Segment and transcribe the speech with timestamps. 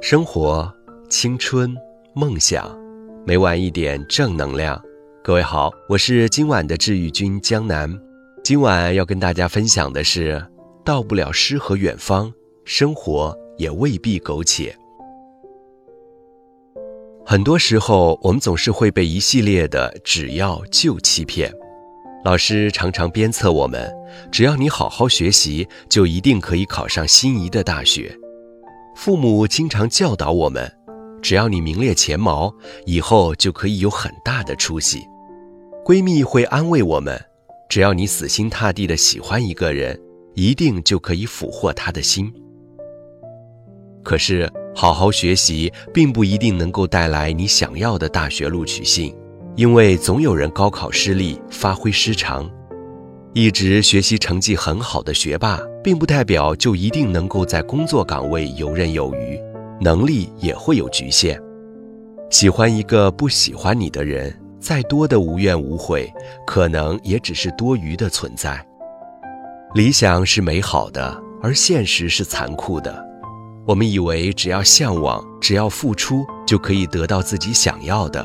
[0.00, 0.70] 生活、
[1.08, 1.74] 青春、
[2.14, 2.78] 梦想，
[3.26, 4.80] 每晚一点正能量。
[5.22, 7.90] 各位好，我是今晚的治愈君江南。
[8.42, 10.44] 今晚要跟大家分享的是，
[10.84, 12.30] 到不了诗和远方，
[12.66, 14.76] 生活也未必苟且。
[17.24, 21.50] 很多时候，我们总是会被一系列的“只要”就欺骗。
[22.22, 23.90] 老师常常鞭策我们：
[24.30, 28.14] 只要你好好学习，就一定可以考上心仪的大学。
[28.94, 30.70] 父母经常教导我们：
[31.20, 32.52] 只要你名列前茅，
[32.86, 35.00] 以后就可以有很大的出息。
[35.84, 37.20] 闺蜜会安慰我们：
[37.68, 40.00] 只要你死心塌地的喜欢一个人，
[40.34, 42.32] 一定就可以俘获他的心。
[44.02, 49.14] 可是，好好学习并不一定能够带来你想要的大学录取信，
[49.56, 52.48] 因为总有人高考失利，发挥失常。
[53.34, 59.36] 一直学习成绩很好的学霸，并不代表就一定能够在工作岗位游刃有余，
[59.80, 61.36] 能力也会有局限。
[62.30, 66.08] 喜欢一个不喜欢你的人，再多的无怨无悔，
[66.46, 68.64] 可能也只是多余的存在。
[69.74, 73.04] 理想是美好的，而现实是残酷的。
[73.66, 78.24] 我们以为只要向往，只要付出，就可以得到自己想要的，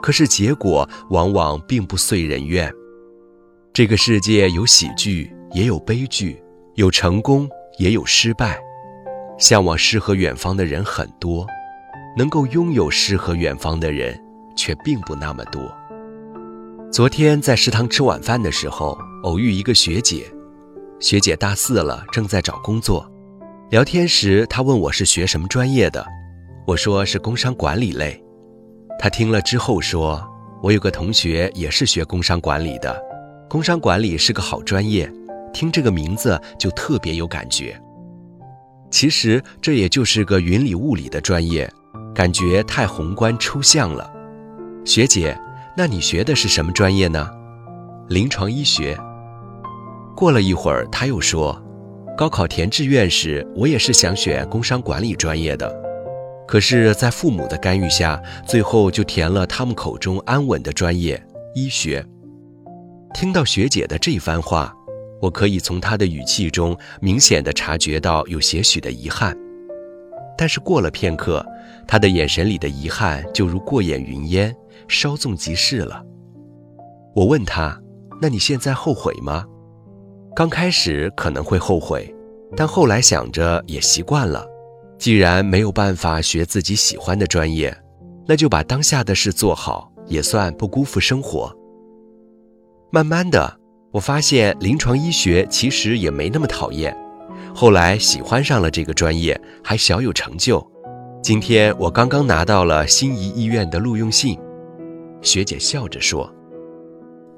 [0.00, 2.72] 可是结果往往并不遂人愿。
[3.72, 6.42] 这个世界有喜剧，也有悲剧，
[6.74, 8.58] 有成功，也有失败。
[9.38, 11.46] 向往诗和远方的人很多，
[12.18, 14.20] 能够拥有诗和远方的人
[14.56, 15.72] 却并不那么多。
[16.90, 20.26] 昨天在食堂吃晚饭的时候，偶遇一个学姐，
[20.98, 23.08] 学姐大四了，正在找工作。
[23.70, 26.04] 聊天时，她问我是学什么专业的，
[26.66, 28.20] 我说是工商管理类。
[28.98, 30.20] 她听了之后说
[30.60, 33.00] ：“我有个同学也是学工商管理的。”
[33.50, 35.12] 工商管理是个好专业，
[35.52, 37.76] 听这个名字就特别有感觉。
[38.92, 41.68] 其实这也就是个云里雾里的专业，
[42.14, 44.08] 感觉太宏观抽象了。
[44.84, 45.36] 学姐，
[45.76, 47.28] 那你学的是什么专业呢？
[48.08, 48.96] 临床医学。
[50.14, 51.60] 过了一会儿，他又说，
[52.16, 55.68] 高考填志愿时，我也是想选工商管理专业的，
[56.46, 61.20] 可是，在父母的干预下，最后就填了他们口中安稳的专业——
[61.56, 62.06] 医学。
[63.12, 64.74] 听到学姐的这番话，
[65.20, 69.36] 我可以从她的语气中明显的察觉到有些许的遗憾。
[70.38, 71.44] 但是过了片刻，
[71.86, 74.54] 她的眼神里的遗憾就如过眼云烟，
[74.88, 76.02] 稍纵即逝了。
[77.14, 77.78] 我问她
[78.22, 79.44] ：“那你现在后悔吗？”
[80.34, 82.14] 刚开始可能会后悔，
[82.56, 84.46] 但后来想着也习惯了。
[84.98, 87.76] 既然没有办法学自己喜欢的专业，
[88.26, 91.54] 那就把当下的事做好，也算不辜负生活。
[92.92, 93.56] 慢慢的，
[93.92, 96.96] 我发现临床医学其实也没那么讨厌。
[97.54, 100.64] 后来喜欢上了这个专业，还小有成就。
[101.22, 104.36] 今天我刚刚拿到了心仪医院的录用信。
[105.22, 106.28] 学姐笑着说，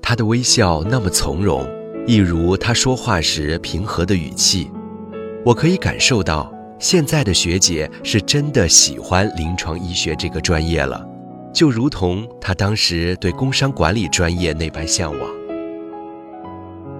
[0.00, 1.68] 她的微笑那么从容，
[2.06, 4.70] 一如她说话时平和的语气。
[5.44, 11.06] 我可以感受到，现在的学姐是真的喜欢临床医学这个专业了。
[11.54, 15.30] 就如同他当时对工商管理专业那般向往，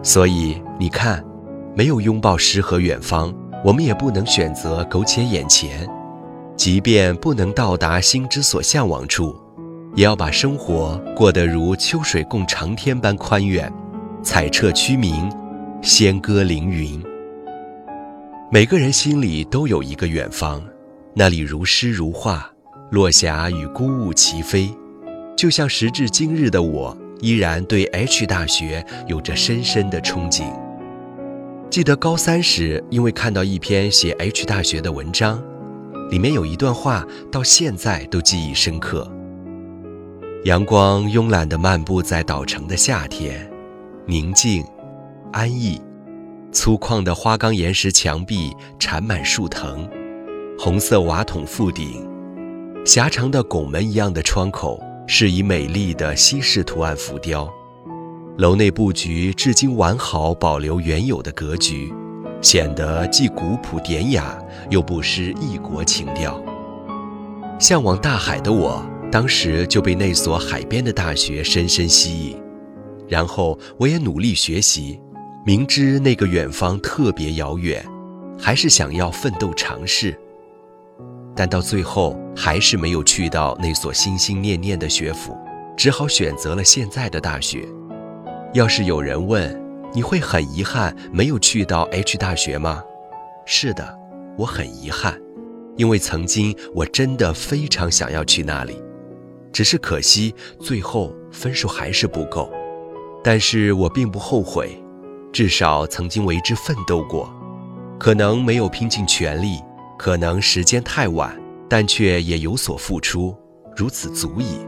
[0.01, 1.23] 所以你看，
[1.75, 3.35] 没有拥抱诗和远方，
[3.65, 5.85] 我们也不能选择苟且眼前。
[6.57, 9.35] 即便不能到达心之所向往处，
[9.97, 13.71] 也要把生活过得如秋水共长天般宽远，
[14.23, 15.29] 彩彻曲明，
[15.83, 17.03] 仙歌凌云。
[18.53, 20.63] 每个人心里都有一个远方，
[21.13, 22.54] 那里如诗如画。
[22.95, 24.73] 落霞与孤鹜齐飞，
[25.37, 30.45] 就像时至今日的我，依然对 H 大学有着深深的憧憬。
[31.69, 35.43] 记得高三时，因为看到一篇写 H 大学的文章，
[36.09, 39.11] 里面有一段话，到现在都记忆深刻。
[40.45, 43.51] 阳光慵懒地漫步在岛城的夏天，
[44.07, 44.65] 宁静、
[45.33, 45.83] 安逸。
[46.53, 49.85] 粗犷的花岗岩石墙壁缠满树藤，
[50.57, 52.14] 红色瓦筒覆顶。
[52.85, 57.51] 狭长的拱门一样的窗口是以美丽的西式图案浮雕，
[58.37, 61.91] 楼内布局至今完好，保留原有的格局，
[62.43, 64.39] 显得既古朴典雅，
[64.69, 66.39] 又不失异国情调。
[67.59, 72.37] 向往大海的我，当时就被那所海边的大学深深吸引，
[73.09, 75.01] 然后我也努力学习，
[75.47, 77.83] 明知那个远方特别遥远，
[78.39, 80.15] 还是想要奋斗尝试。
[81.35, 85.37] 但到最后还是没有去到那所心心念念的学府，
[85.77, 87.67] 只好选择了现在的大学。
[88.53, 89.61] 要是有人问，
[89.93, 92.83] 你会很遗憾没有去到 H 大学吗？
[93.47, 93.99] 是的，
[94.39, 95.21] 我很遗憾。
[95.77, 98.81] 因为曾经我真的非常想要去那里，
[99.53, 102.49] 只是可惜最后分数还是不够。
[103.25, 104.81] 但是我并不后悔，
[105.33, 107.29] 至少曾经为之奋斗过。
[107.99, 109.59] 可能没有拼尽全力，
[109.99, 111.35] 可能时间太晚，
[111.69, 113.35] 但却也有所付出，
[113.77, 114.59] 如此足矣。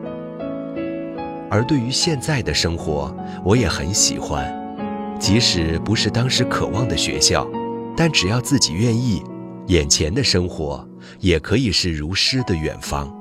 [1.51, 3.15] 而对于现在的生活，
[3.45, 4.53] 我也很喜欢，
[5.19, 7.47] 即使不是当时渴望的学校，
[7.97, 9.23] 但只要自己愿意，
[9.67, 10.87] 眼前的生活
[11.21, 13.13] 也可以是如诗的远方。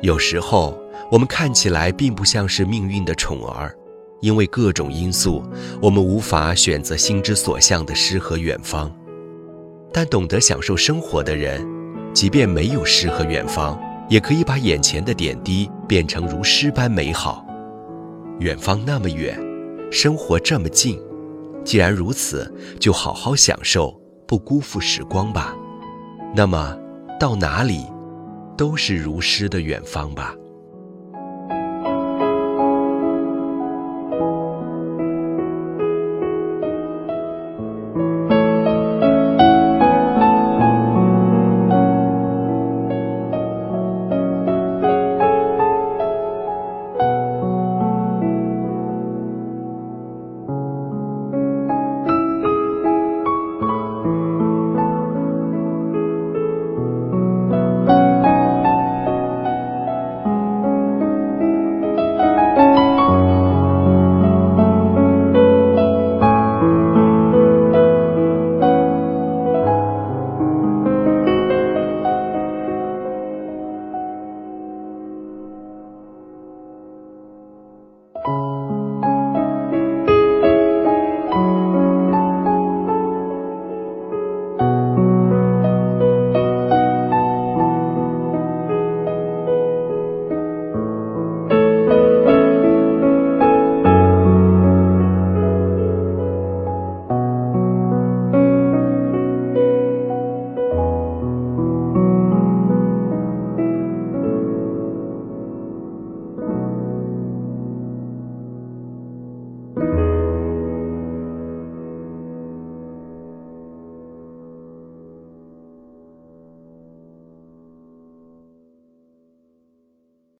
[0.00, 0.78] 有时候，
[1.10, 3.74] 我们看起来并不像是命运的宠儿，
[4.20, 5.42] 因为各种因素，
[5.82, 8.90] 我们无法选择心之所向的诗和远方。
[9.92, 11.66] 但懂得享受生活的人，
[12.12, 13.78] 即便没有诗和远方。
[14.08, 17.44] 也可以把眼前的点滴变成如诗般美好。
[18.40, 19.38] 远方那么远，
[19.92, 20.98] 生活这么近，
[21.62, 22.50] 既然如此，
[22.80, 23.94] 就好好享受，
[24.26, 25.54] 不辜负时光吧。
[26.34, 26.74] 那么，
[27.20, 27.84] 到哪里，
[28.56, 30.34] 都是如诗的远方吧。